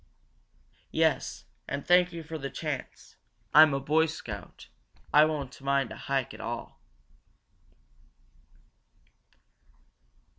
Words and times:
"Yes, 0.89 1.45
and 1.67 1.85
thank 1.85 2.11
you 2.11 2.23
for 2.23 2.39
the 2.39 2.49
chance, 2.49 3.17
I'm 3.53 3.71
a 3.71 3.79
Boy 3.79 4.07
Scout; 4.07 4.67
I 5.13 5.25
won't 5.25 5.61
mind 5.61 5.91
a 5.91 5.95
hike 5.95 6.33
at 6.33 6.41
all." 6.41 6.81